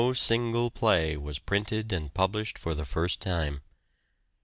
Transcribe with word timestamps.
single 0.15 0.71
play 0.71 1.15
was 1.15 1.37
printed 1.37 1.93
and 1.93 2.11
published 2.15 2.57
for 2.57 2.73
the 2.73 2.85
first 2.85 3.21
time. 3.21 3.61